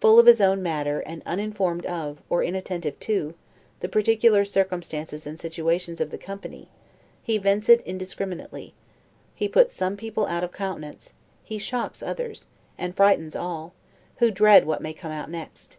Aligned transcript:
Full 0.00 0.18
of 0.18 0.26
his 0.26 0.40
own 0.40 0.64
matter, 0.64 0.98
and 0.98 1.22
uninformed 1.24 1.86
of; 1.86 2.18
or 2.28 2.42
inattentive 2.42 2.98
to, 2.98 3.34
the 3.78 3.88
particular 3.88 4.44
circumstances 4.44 5.28
and 5.28 5.38
situations 5.38 6.00
of 6.00 6.10
the 6.10 6.18
company, 6.18 6.66
he 7.22 7.38
vents 7.38 7.68
it 7.68 7.80
indiscriminately; 7.82 8.74
he 9.32 9.46
puts 9.48 9.72
some 9.72 9.96
people 9.96 10.26
out 10.26 10.42
of 10.42 10.50
countenance; 10.50 11.12
he 11.44 11.56
shocks 11.58 12.02
others; 12.02 12.46
and 12.76 12.96
frightens 12.96 13.36
all, 13.36 13.72
who 14.16 14.32
dread 14.32 14.66
what 14.66 14.82
may 14.82 14.92
come 14.92 15.12
out 15.12 15.30
next. 15.30 15.78